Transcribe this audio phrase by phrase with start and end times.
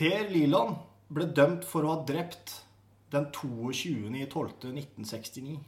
[0.00, 0.78] Per Liland
[1.12, 2.64] ble dømt for å ha drept
[3.12, 5.58] den 22.12.1969.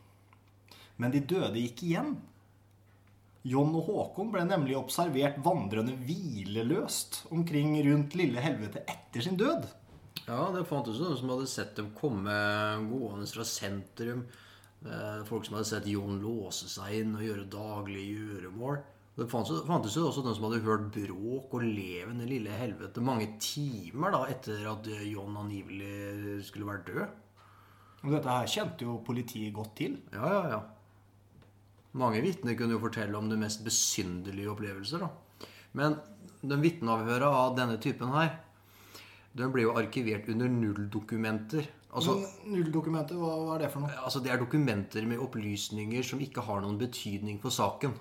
[0.97, 2.17] Men de døde ikke igjen.
[3.45, 9.69] John og Håkon ble nemlig observert vandrende hvileløst omkring rundt lille helvete etter sin død.
[10.23, 12.33] Ja, det fantes noen som hadde sett dem komme
[12.89, 14.25] gående fra sentrum.
[14.87, 18.81] Eh, Folk som hadde sett John låse seg inn og gjøre daglige gjøremål.
[19.13, 24.15] Det fantes, jo også den som hadde hørt bråk og levende lille helvete mange timer
[24.15, 27.19] da etter at John angivelig skulle være død.
[28.03, 29.99] Og dette her kjente jo politiet godt til.
[30.15, 30.63] Ja, ja, ja.
[32.01, 35.05] Mange vitner kunne jo fortelle om de mest besynderlige opplevelser.
[35.05, 35.11] da.
[35.77, 35.99] Men
[36.41, 38.33] de vitneavhøra av denne typen her,
[39.37, 41.69] de blir jo arkivert under nulldokumenter.
[41.93, 42.17] Altså,
[42.49, 43.93] nulldokumenter, hva, hva er det for noe?
[43.93, 47.93] altså, det er dokumenter med opplysninger som ikke har noen betydning for saken.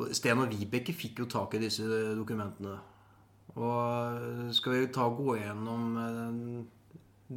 [0.00, 1.84] Og Sten og Vibeke fikk jo tak i disse
[2.16, 2.78] dokumentene.
[3.60, 3.76] Og
[4.54, 6.32] skal vi ta og gå gjennom eh,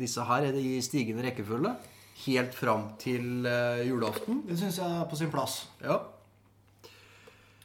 [0.04, 1.72] disse her i stigende rekkefølge?
[2.24, 4.36] Helt fram til eh, julaften.
[4.48, 5.54] Det syns jeg er på sin plass.
[5.82, 5.96] Ja.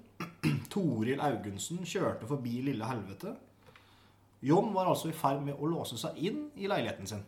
[0.73, 3.35] Toril Augunsen kjørte forbi Lille Helvete.
[4.45, 7.25] John var altså i ferd med å låse seg inn i leiligheten sin.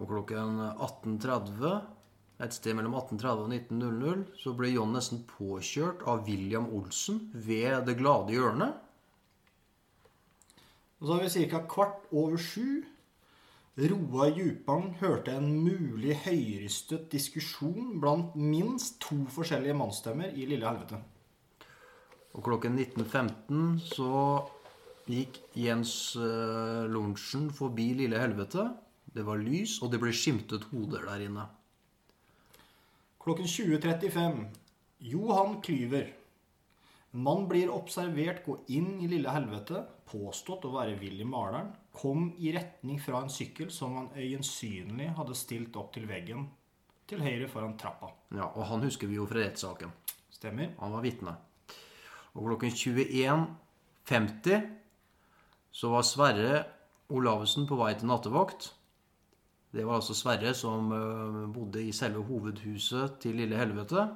[0.00, 1.80] Og klokken 18.30,
[2.40, 7.84] et sted mellom 18.30 og 19.00, så ble John nesten påkjørt av William Olsen ved
[7.86, 8.72] Det glade hjørnet.
[11.00, 11.60] Og så har vi ca.
[11.68, 12.82] kvart over sju.
[13.78, 20.98] Roar Djupang hørte en mulig høyrystet diskusjon blant minst to forskjellige mannsstemmer i Lille Helvete.
[22.34, 24.10] Og klokken 19.15 så
[25.06, 28.66] gikk Jens uh, Lorentzen forbi Lille Helvete.
[29.10, 31.46] Det var lys, og det ble skimtet hoder der inne.
[33.22, 34.42] Klokken 20.35.
[35.12, 36.10] Johan Klyver.
[37.14, 42.32] En mann blir observert gå inn i Lille Helvete, påstått å være Willy Maleren, kom
[42.38, 46.46] i retning fra en sykkel som han øyensynlig hadde stilt opp til veggen
[47.10, 48.12] til høyre foran trappa.
[48.34, 49.90] Ja, Og han husker vi jo fra rettssaken.
[50.30, 50.74] Stemmer?
[50.78, 51.34] Han var vitne.
[52.38, 54.68] Og klokken 21.50
[55.70, 56.64] så var Sverre
[57.10, 58.70] Olavsen på vei til nattevakt.
[59.74, 64.06] Det var altså Sverre som eh, bodde i selve hovedhuset til Lille Helvete.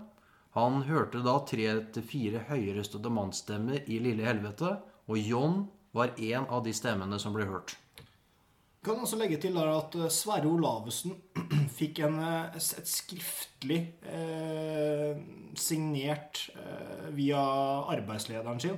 [0.55, 4.77] Han hørte da tre til fire høyrøstede mannsstemmer i Lille Helvete,
[5.11, 5.65] og John
[5.95, 7.77] var en av de stemmene som ble hørt.
[8.85, 11.15] Kan også legge til at eh, Sverre Olavesen
[11.79, 15.15] fikk en, eh, et skriftlig eh,
[15.57, 17.41] signert eh, via
[17.95, 18.77] arbeidslederen sin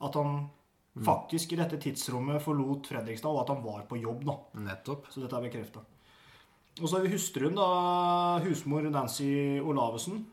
[0.00, 0.44] at han
[1.04, 4.24] faktisk i dette tidsrommet forlot Fredrikstad, og at han var på jobb.
[4.26, 4.36] da.
[4.68, 5.10] Nettopp.
[5.12, 5.82] Så dette er bekrefta.
[6.80, 10.24] Og så har vi hustruen, da, husmor Nancy Olavesen.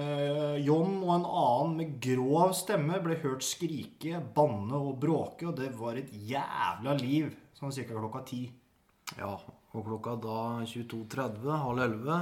[0.00, 5.56] Eh, John og en annen med grov stemme ble hørt skrike, banne og bråke, og
[5.58, 7.88] det var et jævla liv sånn ca.
[7.90, 8.44] klokka ti.
[9.18, 9.34] Ja,
[9.74, 12.20] og klokka da 22.30, halv elleve,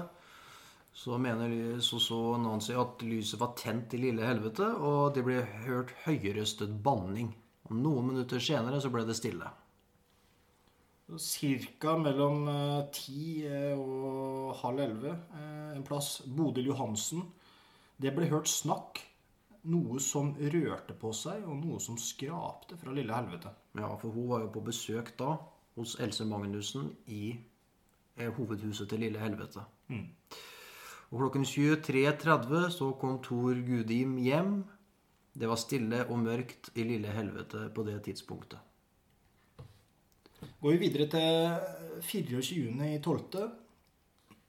[0.99, 1.53] så mener
[1.85, 6.75] så, så Nancy at lyset var tent i lille helvete, og det ble hørt høyrøstet
[6.83, 7.31] banning.
[7.69, 9.51] Og noen minutter senere så ble det stille.
[11.23, 15.15] Cirka mellom eh, ti eh, og halv elleve
[15.77, 16.19] en plass.
[16.27, 17.23] Bodil Johansen.
[17.99, 19.03] Det ble hørt snakk.
[19.69, 23.51] Noe som rørte på seg, og noe som skrapte fra lille helvete.
[23.77, 25.35] Ja, for hun var jo på besøk da
[25.79, 27.35] hos Else Magnussen i
[28.17, 29.65] eh, hovedhuset til Lille Helvete.
[31.09, 34.65] Og klokken 23.30 så kom Tor Gudim hjem.
[35.39, 38.59] Det var stille og mørkt i Lille Helvete på det tidspunktet.
[40.61, 43.49] Går vi videre til 24.12.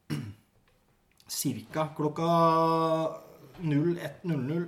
[1.39, 2.29] Cirka klokka
[3.63, 4.67] 01.00.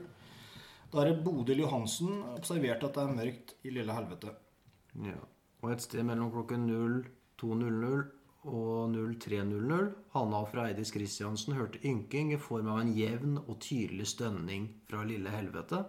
[0.91, 4.33] Da er det Bodil Johansen observert at det er mørkt i lille helvete.
[5.05, 5.19] Ja.
[5.61, 6.65] Og et sted mellom klokken
[7.39, 8.01] 02.00
[8.49, 14.07] og 03.00 Hanna fra Eidis Christiansen hørte ynking i form av en jevn og tydelig
[14.15, 15.83] stønning fra Lille Helvete.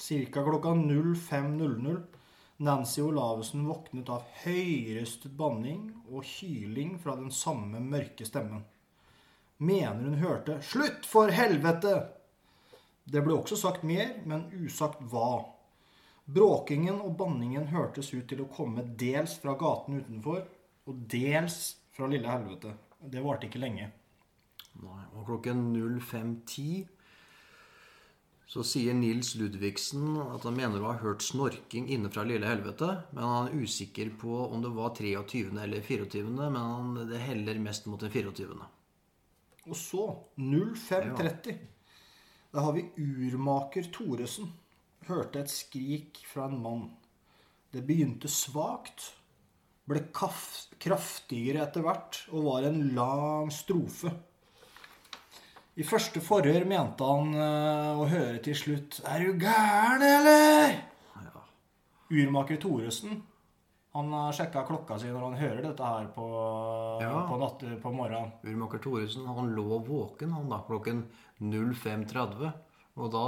[0.00, 2.00] Cirka klokka 05.00.
[2.60, 8.66] Nancy Olavesen våknet av høyrøstet banning og hyling fra den samme mørke stemmen.
[9.60, 12.08] Mener hun hørte 'Slutt, for helvete!'
[13.10, 15.44] Det ble også sagt mer, men usagt hva.
[16.30, 20.44] Bråkingen og banningen hørtes ut til å komme dels fra gaten utenfor
[20.86, 21.58] og dels
[21.96, 22.72] fra lille helvete.
[23.02, 23.90] Det varte ikke lenge.
[24.80, 26.86] Nei, og klokken 05.10
[28.50, 32.88] så sier Nils Ludvigsen at han mener å ha hørt snorking inne fra lille helvete,
[33.14, 35.52] men han er usikker på om det var 23.
[35.62, 38.58] eller 24., men det heller mest mot den 24.
[39.68, 40.06] Og så,
[40.38, 41.58] 05.30,
[42.50, 44.48] da har vi urmaker Thoresen.
[45.08, 46.86] Hørte et skrik fra en mann.
[47.70, 49.12] Det begynte svakt,
[49.86, 54.12] ble kraftigere etter hvert og var en lang strofe.
[55.78, 60.74] I første forhør mente han eh, å høre til slutt 'Er du gæren, eller?'
[61.22, 61.44] Ja.
[62.10, 63.22] Urmaker Thoresen
[63.92, 66.26] han har sjekka klokka si når han hører dette her på,
[67.02, 67.26] Ja.
[67.26, 68.30] på, natt, på morgenen.
[68.46, 71.04] Urmaker Thoresen han lå våken han da klokken
[71.40, 72.52] 05.30.
[73.00, 73.24] Og da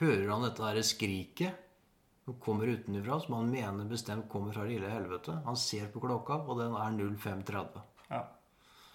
[0.00, 1.54] hører han dette her skriket
[2.24, 5.42] som kommer utenfra, som han mener bestemt kommer fra lille helvete.
[5.44, 7.82] Han ser på klokka, og den er 05.30.
[8.10, 8.22] Ja.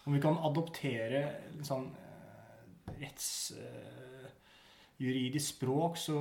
[0.08, 1.22] Om vi kan adoptere
[1.64, 1.92] sånn
[5.00, 6.18] rettsjuridisk språk, så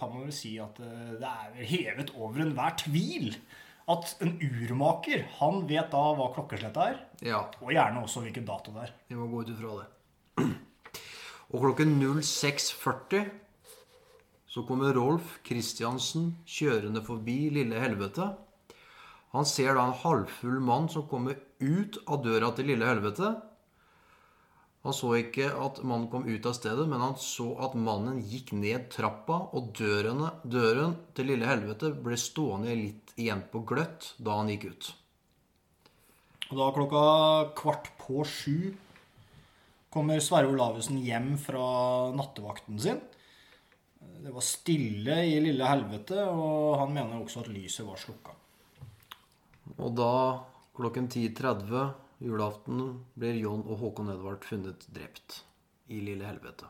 [0.00, 3.30] kan man vel si at eh, det er hevet over enhver tvil
[3.90, 8.74] at en urmaker, han vet da hva klokkeslettet er, Ja, og gjerne også hvilken dato
[8.74, 8.92] det er.
[9.08, 9.88] vi må gå ut ifra det.
[11.52, 13.26] Og klokken 06.40
[14.52, 18.30] så kommer Rolf Kristiansen kjørende forbi lille helvete.
[19.32, 23.34] Han ser da en halvfull mann som kommer ut av døra til lille helvete.
[24.82, 28.52] Han så ikke at mannen kom ut av stedet, men han så at mannen gikk
[28.56, 34.38] ned trappa, og dørene, døren til lille helvete ble stående litt igjen på gløtt da
[34.40, 34.90] han gikk ut.
[36.52, 37.04] Og da klokka
[37.56, 38.72] kvart på sju
[39.92, 41.64] kommer Sverre Olavesen hjem fra
[42.16, 43.00] nattevakten sin.
[44.22, 48.36] Det var stille i lille helvete, og han mener også at lyset var slukka.
[49.78, 50.12] Og da,
[50.76, 51.88] klokken 10.30
[52.22, 52.84] julaften,
[53.18, 55.42] blir John og Håkon Edvard funnet drept
[55.90, 56.68] i lille helvete.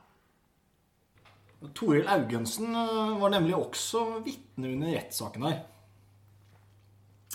[1.77, 5.61] Toril Augensen eh, var nemlig også vitne under rettssaken her.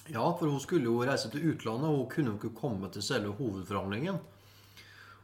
[0.08, 3.04] Ja, for hun skulle jo reise til utlandet, og hun kunne jo ikke komme til
[3.04, 4.20] selve hovedforhandlingen.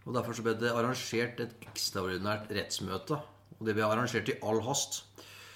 [0.04, 3.20] Og Derfor så ble det arrangert et ekstraordinært rettsmøte.
[3.60, 5.04] Og det ble arrangert i all hast.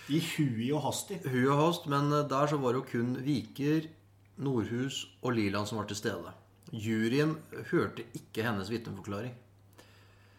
[0.07, 1.17] I hui og hasti.
[1.27, 3.89] Hui og hast, men der så var det jo kun Viker,
[4.37, 6.31] Nordhus og Liland som var til stede.
[6.71, 7.35] Juryen
[7.71, 9.33] hørte ikke hennes vitneforklaring.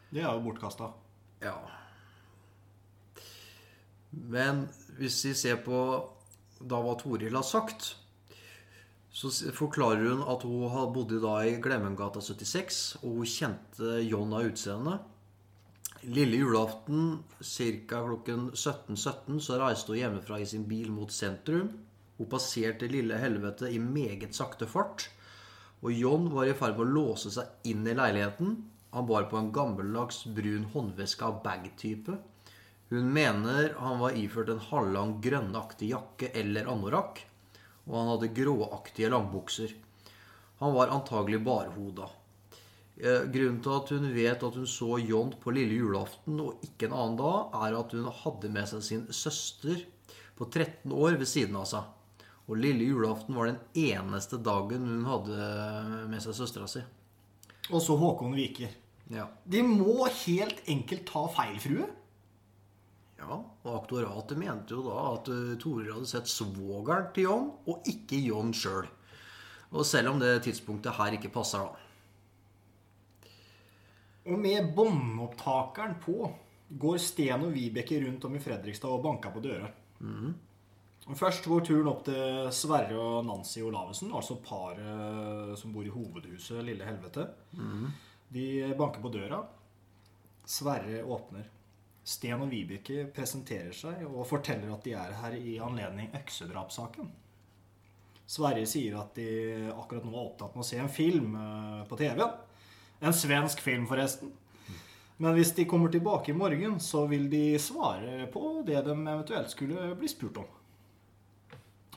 [0.08, 0.88] Det er jo bortkasta.
[1.42, 1.56] Ja.
[4.10, 5.78] Men hvis vi ser på
[6.58, 7.92] da hva Toril har sagt,
[9.18, 14.46] så forklarer hun at hun bodde da i Glemmengata 76, og hun kjente John av
[14.46, 14.92] utseende.
[16.06, 17.98] Lille julaften ca.
[18.04, 21.72] klokken 17.17 så reiste hun hjemmefra i sin bil mot sentrum.
[22.18, 25.08] Hun passerte Lille Helvete i meget sakte fart.
[25.82, 28.54] Og John var i ferd med å låse seg inn i leiligheten.
[28.94, 32.14] Han bar på en gammeldags brun håndveske av bag-type.
[32.94, 37.24] Hun mener han var iført en halvlang grønnaktig jakke eller anorakk.
[37.88, 39.74] Og han hadde gråaktige langbukser.
[40.60, 42.08] Han var antagelig barhoda.
[42.98, 46.88] Eh, Grunnen til at hun vet at hun så John på lille julaften og ikke
[46.88, 49.84] en annen dag, er at hun hadde med seg sin søster
[50.38, 51.86] på 13 år ved siden av seg.
[52.48, 55.48] Og lille julaften var den eneste dagen hun hadde
[56.10, 56.82] med seg søstera si.
[57.68, 58.72] Og så Håkon Viker.
[59.12, 59.26] Ja.
[59.44, 61.86] De må helt enkelt ta feil, frue.
[63.18, 67.86] Ja, og aktoratet mente jo da at uh, Toril hadde sett svogeren til John, og
[67.90, 68.86] ikke John sjøl.
[69.74, 71.84] Og selv om det tidspunktet her ikke passer, da.
[74.28, 76.28] Og med båndopptakeren på
[76.68, 79.72] går Sten og Vibeke rundt om i Fredrikstad og banker på dører.
[80.04, 80.34] Mm.
[81.16, 86.60] Først går turen opp til Sverre og Nancy Olavesen, altså paret som bor i hovedhuset
[86.66, 87.24] Lille Helvete.
[88.28, 89.40] De banker på døra.
[90.44, 91.48] Sverre åpner.
[92.08, 97.10] Sten og Vibeke presenterer seg og forteller at de er her i anledning øksedrapssaken.
[98.28, 99.28] Sverre sier at de
[99.72, 102.22] akkurat nå er opptatt med å se en film eh, på TV.
[103.04, 104.32] En svensk film, forresten.
[105.18, 109.52] Men hvis de kommer tilbake i morgen, så vil de svare på det de eventuelt
[109.52, 110.48] skulle bli spurt om.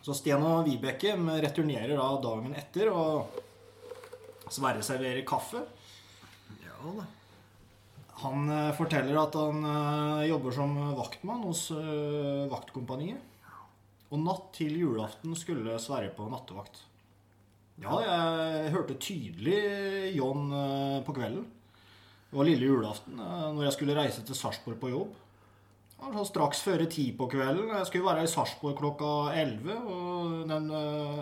[0.02, 1.14] Så Sten og Vibeke
[1.44, 5.62] returnerer da dagen etter, og Sverre serverer kaffe.
[6.66, 7.08] Ja da.
[8.22, 13.28] Han eh, forteller at han eh, jobber som vaktmann hos eh, vaktkompaniet.
[14.12, 16.84] Og natt til julaften skulle Sverre på nattevakt.
[17.82, 20.52] Ja, jeg hørte tydelig John
[21.08, 21.46] på kvelden.
[22.28, 25.16] Det var lille julaften når jeg skulle reise til Sarpsborg på jobb.
[26.04, 27.72] Altså straks før ti på kvelden.
[27.72, 29.80] Jeg skulle være i Sarpsborg klokka elleve.
[29.96, 30.68] Og den,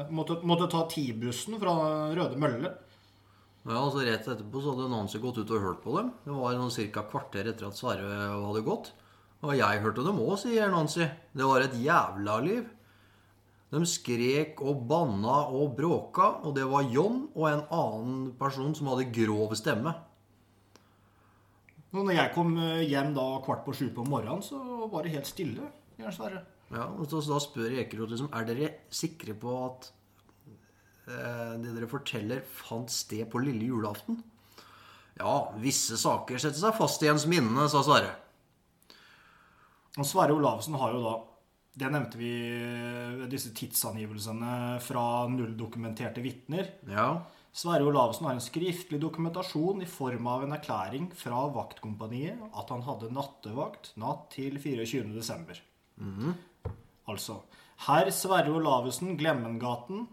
[0.09, 1.77] måtte, måtte ta Ti-bussen fra
[2.17, 2.73] Røde Mølle.
[3.69, 6.09] Ja, altså Rett etterpå så hadde Nancy gått ut og hørt på dem.
[6.25, 7.03] Det var noen ca.
[7.11, 8.91] kvarter etter at Sverre hadde gått.
[9.45, 11.05] Og jeg hørte dem òg, sier Nancy.
[11.37, 12.65] Det var et jævla liv.
[13.69, 18.89] De skrek og banna og bråka, og det var John og en annen person som
[18.89, 19.93] hadde grov stemme.
[21.93, 24.57] Når jeg kom eh, hjem da kvart på sju på morgenen, så
[24.89, 25.69] var det helt stille.
[26.73, 29.89] Ja, og så, så Da spør Ekerot liksom, er dere sikre på at
[31.09, 34.19] det dere forteller, fant sted på lille julaften.
[35.19, 38.13] Ja, visse saker setter seg fast i ens minne, sa Sverre.
[39.97, 41.17] Og Sverre Olavsen har jo da
[41.79, 42.29] Det nevnte vi
[43.21, 46.73] ved disse tidsangivelsene fra nulldokumenterte vitner.
[46.89, 47.21] Ja,
[47.55, 52.83] Sverre Olavsen har en skriftlig dokumentasjon i form av en erklæring fra vaktkompaniet at han
[52.85, 55.07] hadde nattevakt natt til 24.
[55.15, 55.61] desember.
[57.09, 57.39] Altså
[57.87, 60.07] Herr Sverre Olavsen, Glemmengaten.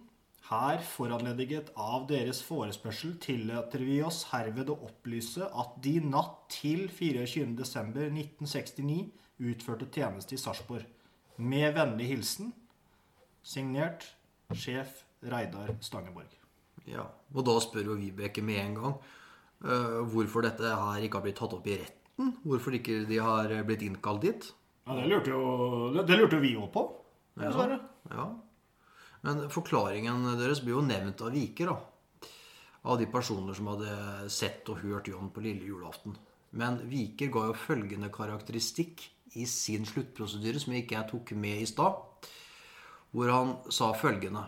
[0.46, 6.84] Her, foranlediget av deres forespørsel, tillater vi oss herved å opplyse at de natt til
[6.86, 7.48] 24.
[7.58, 9.08] desember 1969
[9.50, 10.86] utførte tjeneste i Sarpsborg.
[11.42, 12.52] Med vennlig hilsen
[13.46, 14.06] signert
[14.54, 16.30] sjef Reidar Stangeborg.
[16.86, 17.08] ja.
[17.34, 18.94] Og da spør jo Vibeke med en gang
[19.66, 22.30] uh, hvorfor dette her ikke har blitt tatt opp i retten.
[22.46, 24.46] Hvorfor ikke de har blitt innkalt dit.
[24.86, 25.42] Ja, Det lurte jo,
[25.96, 26.84] det, det lurte jo vi òg på.
[27.36, 27.80] dessverre.
[28.14, 28.28] Ja.
[29.24, 32.30] Men forklaringen deres blir jo nevnt av Viker, da.
[32.86, 36.14] Av de personer som hadde sett og hørt John på lille julaften.
[36.56, 39.02] Men Viker ga jo følgende karakteristikk
[39.36, 42.28] i sin sluttprosedyre, som ikke jeg tok med i stad,
[43.12, 44.46] hvor han sa følgende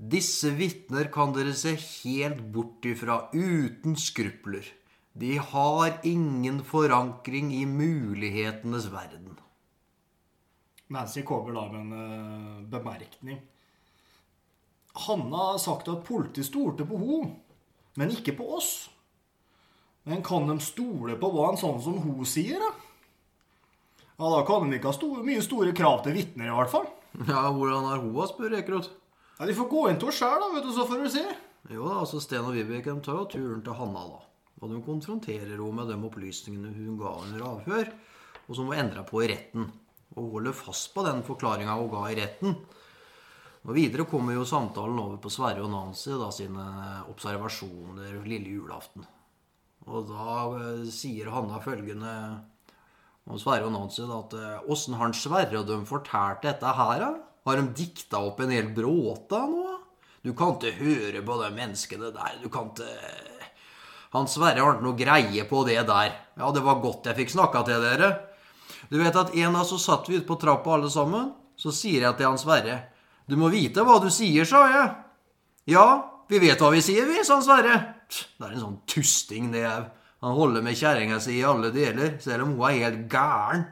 [0.00, 4.64] Disse vitner kan dere se helt bort ifra uten skrupler.
[5.12, 9.36] De har ingen forankring i mulighetenes verden.
[10.88, 13.42] Nancy kommer da med en eh, bemerkning.
[14.94, 17.34] Hanna har sagt at politiet stolte på henne,
[17.98, 18.88] men ikke på oss.
[20.08, 22.70] Men kan de stole på hva en sånn som hun sier, da?
[24.20, 26.88] Ja, da kan de ikke ha store, mye store krav til vitner, i hvert fall.
[27.26, 28.90] Ja, hvordan har hun spør Ekerot.
[29.38, 31.24] Ja, De får gå inn til henne sjøl, da, vet du, så får du se.
[31.70, 34.20] Jo da, altså Sten og Vibeke de tar jo turen til Hanna, da.
[34.60, 37.92] Og de konfronterer henne med de opplysningene hun ga under avhør,
[38.46, 39.70] og som hun endra på i retten.
[40.18, 42.56] Og holder fast på den forklaringa hun ga i retten.
[43.68, 46.66] Og Videre kommer jo samtalen over på Sverre og Nancy da sine
[47.12, 49.04] observasjoner lille julaften.
[49.88, 52.14] Og da eh, sier Hanna følgende
[53.28, 57.04] om Sverre og Nancy da, at eh, åssen har Sverre og de fortalt dette her,
[57.04, 57.10] da?
[57.48, 59.76] Har de dikta opp en hel bråte nå?
[60.24, 62.36] Du kan ikke høre på de menneskene der.
[62.42, 62.88] Du kan ikke
[64.10, 66.16] Han Sverre har ikke noe greie på det der.
[66.34, 68.08] Ja, det var godt jeg fikk snakka til dere.
[68.90, 71.30] Du vet at en av oss satt vi ute på trappa alle sammen.
[71.60, 72.78] Så sier jeg til han Sverre
[73.30, 74.90] Du må vite hva du sier, sa jeg.
[75.70, 75.86] Ja,
[76.30, 77.76] vi vet hva vi sier, vi, sa Sverre.
[78.10, 79.84] Det er en sånn tusting, det au.
[80.20, 83.62] Han holder med kjerringa si i alle deler, selv om hun er helt gæren.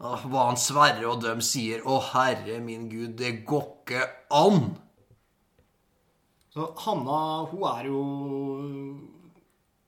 [0.00, 1.82] Hva han Sverre og dem sier.
[1.82, 4.04] Å, herre min gud, det går ikke
[4.38, 4.62] an.
[6.54, 7.18] Så Hanna
[7.50, 8.04] hun er jo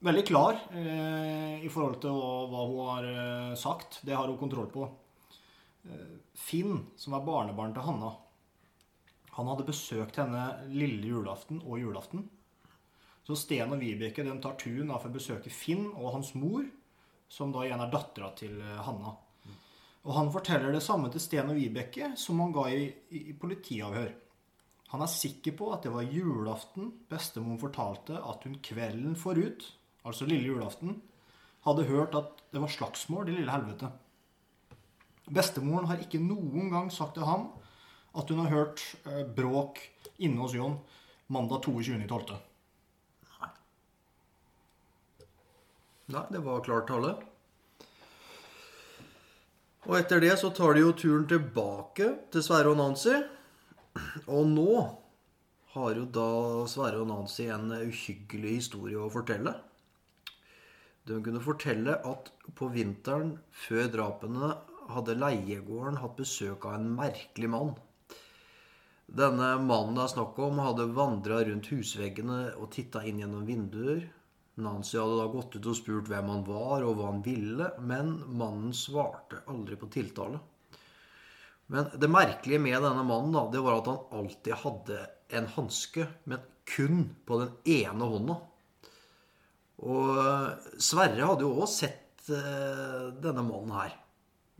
[0.03, 2.19] veldig klar eh, i forhold til
[2.51, 4.01] hva hun har eh, sagt.
[4.03, 4.91] Det har hun kontroll på.
[5.87, 8.13] Eh, Finn, som er barnebarn til Hanna,
[9.33, 12.27] han hadde besøkt henne lille julaften og julaften.
[13.25, 16.67] Så Sten og Vibeke de tar turen for å besøke Finn og hans mor,
[17.33, 19.15] som da igjen er dattera til eh, Hanna.
[20.03, 23.37] Og han forteller det samme til Sten og Vibeke som han ga i, i, i
[23.39, 24.11] politiavhør.
[24.93, 29.65] Han er sikker på at det var julaften bestemor fortalte at hun kvelden forut,
[30.05, 30.99] altså lille julaften,
[31.65, 33.89] hadde hørt at det var slagsmål i lille helvete.
[35.33, 37.49] Bestemoren har ikke noen gang sagt til ham
[38.13, 39.81] at hun har hørt eh, bråk
[40.23, 40.79] inne hos John
[41.33, 42.33] mandag 22.12.
[43.33, 43.51] Nei,
[46.13, 47.15] Nei, det var klart tale.
[49.89, 53.17] Og etter det så tar de jo turen tilbake til Sverre og Nancy.
[54.29, 54.75] Og nå
[55.73, 56.29] har jo da
[56.71, 59.57] Sverre og Nancy en uhyggelig historie å fortelle.
[61.09, 62.29] De kunne fortelle at
[62.59, 64.53] på vinteren før drapene
[64.93, 67.73] hadde leiegården hatt besøk av en merkelig mann.
[69.13, 74.07] Denne mannen det er snakk om, hadde vandra rundt husveggene og titta inn gjennom vinduer.
[74.63, 78.15] Nancy hadde da gått ut og spurt hvem han var og hva han ville, men
[78.33, 80.41] mannen svarte aldri på tiltale.
[81.73, 84.99] Men det merkelige med denne mannen da, det var at han alltid hadde
[85.37, 88.39] en hanske, men kun på den ene hånda.
[89.83, 93.97] Og Sverre hadde jo òg sett eh, denne mannen her.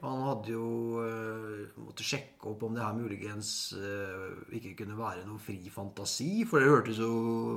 [0.03, 0.69] Han hadde jo
[0.99, 6.43] uh, måtte sjekke opp om det her muligens uh, ikke kunne være noe fri fantasi,
[6.49, 7.13] for det hørtes jo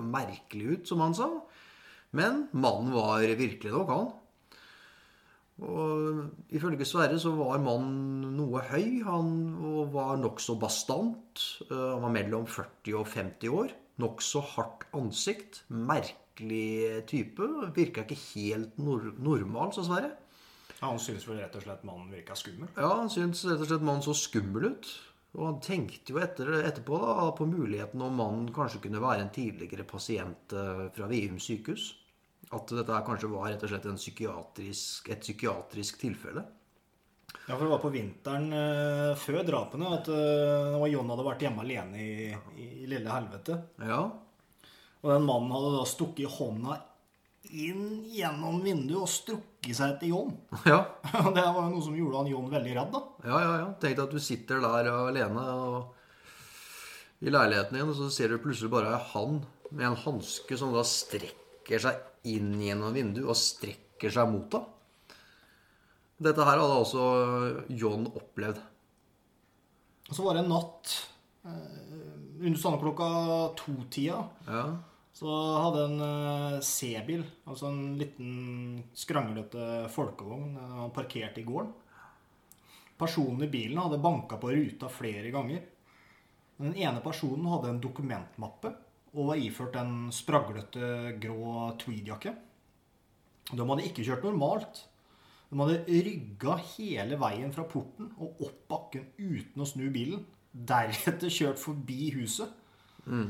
[0.06, 1.30] merkelig ut, som han sa.
[2.16, 4.14] Men mannen var virkelig nok han.
[5.66, 9.02] Og ifølge Sverre så var mannen noe høy.
[9.08, 9.30] Han
[9.94, 11.44] var nokså bastant.
[11.72, 13.74] Han var mellom 40 og 50 år.
[14.04, 15.64] Nokså hardt ansikt.
[15.72, 17.48] Merkelig type.
[17.76, 20.12] Virka ikke helt nor normal, sa Sverre.
[20.80, 22.72] Ja, han syntes vel rett og slett mannen virka skummel.
[22.76, 24.90] Ja, han syntes rett og slett mannen så skummel ut.
[25.36, 29.34] Og han tenkte jo etter, etterpå da, på muligheten om mannen kanskje kunne være en
[29.36, 30.56] tidligere pasient
[30.96, 31.90] fra Vium sykehus.
[32.56, 36.46] At dette kanskje var rett og slett psykiatrisk, et psykiatrisk tilfelle.
[37.46, 41.66] Ja, for det var på vinteren uh, før drapene at uh, John hadde vært hjemme
[41.66, 42.14] alene i,
[42.58, 43.60] i, lille helvete.
[43.86, 44.02] Ja.
[45.04, 46.80] Og den mannen hadde da stukket hånda
[47.56, 50.34] inn gjennom vinduet og strukket seg etter John.
[50.72, 50.82] Ja.
[51.36, 53.02] det var jo noe som gjorde han John veldig redd, da.
[53.26, 53.70] Ja, ja, ja.
[53.82, 55.46] Tenk deg at du sitter der alene
[57.26, 60.84] i leiligheten din, og så ser du plutselig bare han med en hanske som da
[60.86, 64.72] strekker seg inn gjennom vinduet og strekker seg mot deg.
[66.26, 67.06] Dette her hadde altså
[67.76, 68.62] John opplevd.
[70.06, 70.94] Og så var det en natt
[72.42, 73.08] rundt sånn klokka
[73.60, 74.22] to-tida.
[74.48, 74.66] Ja.
[75.16, 78.32] Så hadde en eh, C-bil, altså en liten
[79.00, 81.72] skranglete folkevogn, eh, parkert i gården.
[83.00, 85.62] Personen i bilen hadde banka på ruta flere ganger.
[86.58, 88.72] Den ene personen hadde en dokumentmappe
[89.16, 92.36] og var iført en spraglete grå tweedjakke.
[93.52, 94.84] De hadde ikke kjørt normalt.
[95.48, 100.28] De hadde rygga hele veien fra porten og opp bakken uten å snu bilen.
[100.52, 102.52] Deretter kjørt forbi huset.
[103.06, 103.30] Mm.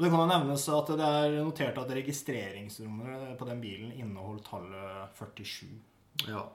[0.00, 4.46] Og Det kan jo nevnes at det er notert at registreringsnummeret på den bilen inneholdt
[4.48, 5.66] tallet 47.
[6.24, 6.46] Ja.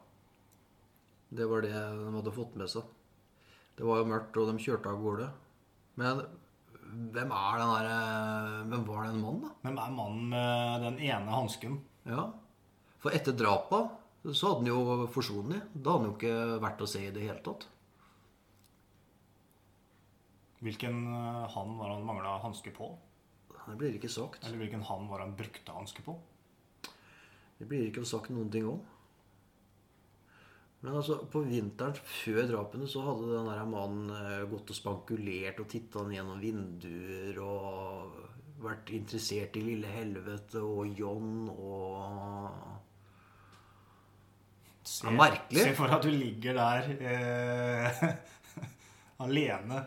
[1.29, 2.89] Det var det de hadde fått med seg.
[3.77, 5.29] Det var jo mørkt, og de kjørte av gårde.
[6.01, 6.23] Men
[7.13, 9.53] hvem er den der, Hvem var den mannen, da?
[9.61, 11.79] Hvem er mannen med den ene hansken?
[12.09, 12.27] Ja.
[12.97, 15.69] For etter drapet så hadde han jo forsvunnet.
[15.69, 17.69] Da hadde han jo ikke vært å se i det hele tatt.
[20.65, 22.95] Hvilken han var han mangla hanske på?
[23.65, 24.43] Det blir ikke sagt.
[24.45, 26.17] Eller hvilken han var han brukte hanske på?
[27.57, 28.83] Det blir ikke sagt noen ting om.
[30.83, 35.69] Men altså, på vinteren før drapene så hadde den der mannen gått og spankulert og
[35.71, 38.19] titta gjennom vinduer og
[38.61, 42.73] vært interessert i Lille Helvete og John og
[44.85, 45.63] Se, merkelig.
[45.65, 48.03] Se for deg at du ligger der eh,
[49.25, 49.79] alene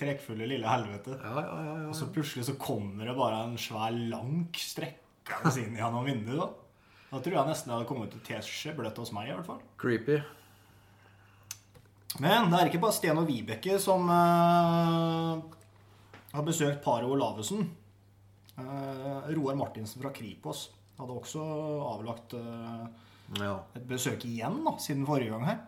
[0.00, 1.14] trekkfulle Lille Helvete.
[1.20, 1.76] Ja, ja, ja.
[1.84, 1.86] ja.
[1.92, 6.40] Og så plutselig så kommer det bare en svær lank strekkende inn gjennom vinduet.
[6.40, 6.50] da.
[7.10, 9.28] Da tror jeg nesten det hadde kommet ut teskje bløtt hos meg.
[9.30, 9.62] i hvert fall.
[9.82, 10.20] Creepy.
[12.20, 15.38] Men det er ikke bare Sten og Vibeke som uh,
[16.32, 17.68] har besøkt paret Olavesen.
[18.58, 20.66] Uh, Roar Martinsen fra Kripos
[20.98, 21.44] hadde også
[21.94, 22.88] avlagt uh,
[23.38, 23.54] Ja.
[23.78, 25.60] et besøk igjen da, siden forrige gang her.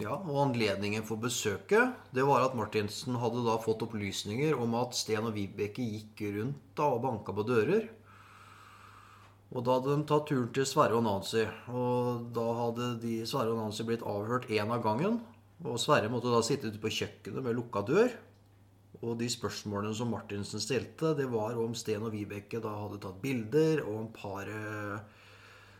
[0.00, 0.16] Ja.
[0.16, 5.28] Og anledningen for besøket det var at Martinsen hadde da fått opplysninger om at Sten
[5.28, 7.90] og Vibeke gikk rundt da og banka på dører.
[9.52, 11.44] Og da hadde de tatt turen til Sverre og Nancy.
[11.68, 15.18] Og da hadde de, Sverre og Nancy blitt avhørt én av gangen.
[15.62, 18.14] Og Sverre måtte da sitte ute på kjøkkenet med lukka dør.
[19.02, 23.20] Og de spørsmålene som Martinsen stilte, det var om Sten og Vibeke da hadde tatt
[23.22, 25.20] bilder, og om paret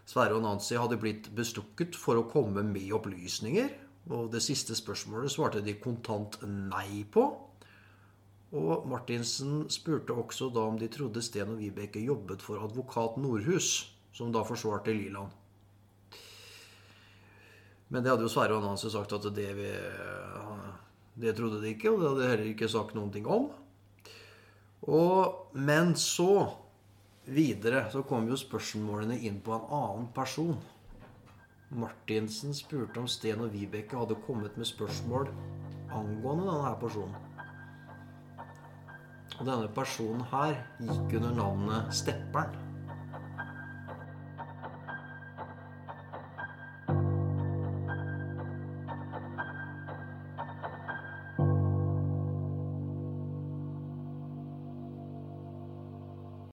[0.08, 3.70] Sverre og Nancy hadde blitt bestukket for å komme med opplysninger.
[4.10, 7.26] Og det siste spørsmålet svarte de kontant nei på.
[8.52, 13.86] Og Martinsen spurte også da om de trodde Sten og Vibeke jobbet for advokat Nordhus,
[14.12, 15.30] som da forsvarte Liland.
[17.92, 19.70] Men det hadde jo Sverre og Nancy sagt at det, vi,
[21.20, 23.50] det trodde de ikke, og det hadde de heller ikke sagt noen ting om.
[24.88, 26.48] Og, men så
[27.28, 30.56] videre så kom jo spørsmålene inn på en annen person.
[31.72, 35.30] Martinsen spurte om Sten og Vibeke hadde kommet med spørsmål
[35.92, 37.14] angående denne personen.
[39.38, 42.71] Og denne personen her gikk under navnet Stepperen.